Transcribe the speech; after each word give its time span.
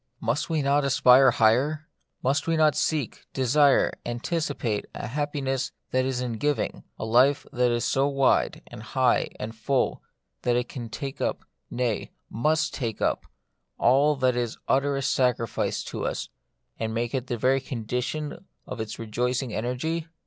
Must 0.19 0.49
we 0.49 0.63
not 0.63 0.83
aspire 0.83 1.29
higher? 1.29 1.87
Must 2.23 2.47
we 2.47 2.57
not 2.57 2.73
seek, 2.75 3.27
desire, 3.33 3.99
anticipate 4.03 4.87
a 4.95 5.05
happiness 5.05 5.71
that 5.91 6.05
is 6.05 6.21
in 6.21 6.39
giving; 6.39 6.83
a 6.97 7.05
life 7.05 7.45
that 7.53 7.69
is 7.69 7.85
so 7.85 8.07
wide, 8.07 8.63
and 8.65 8.81
high, 8.81 9.27
and 9.39 9.55
full, 9.55 10.01
that 10.41 10.55
it 10.55 10.67
can 10.67 10.89
take 10.89 11.21
up, 11.21 11.45
nay, 11.69 12.09
must 12.31 12.73
take 12.73 12.99
up, 12.99 13.27
all 13.77 14.15
that 14.15 14.35
is 14.35 14.57
utterest 14.67 15.13
sacrifice 15.13 15.83
to 15.83 16.07
us, 16.07 16.29
and 16.79 16.95
make 16.95 17.13
it 17.13 17.27
the 17.27 17.37
very 17.37 17.61
condition 17.61 18.43
of 18.65 18.81
its 18.81 18.97
rejoicing 18.97 19.53
energy 19.53 20.07